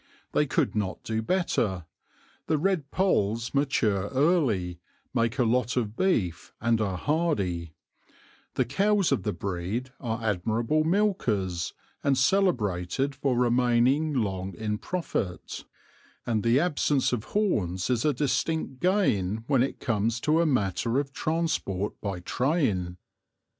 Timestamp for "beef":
5.95-6.55